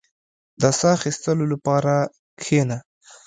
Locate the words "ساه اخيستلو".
0.79-1.45